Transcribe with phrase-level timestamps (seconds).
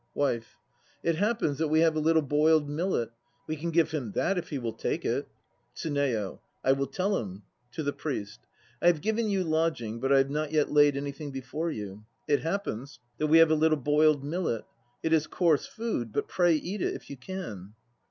[0.15, 0.57] WIFE.
[1.03, 4.35] It happens that we have a little boiled millet; * we can give him that
[4.35, 5.27] if he will take it.
[5.75, 6.39] TSUNEYO.
[6.63, 7.43] I will tell him.
[7.73, 8.39] (To the PRIEST.)
[8.81, 12.03] I have given you lodging, 1m I I have not yet laid anything before you.
[12.27, 14.65] It happens that we have a little boiled millet.
[15.03, 17.75] It is coarse food, but pray eat it if you can.